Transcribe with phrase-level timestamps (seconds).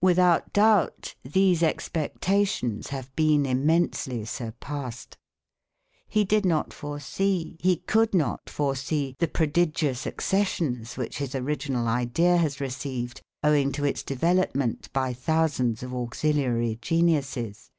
[0.00, 5.18] Without doubt, these expectations have been immensely surpassed.
[6.08, 12.38] He did not foresee, he could not foresee, the prodigious accessions which his original idea
[12.38, 17.70] has received owing to its development by thousands of auxiliary geniuses.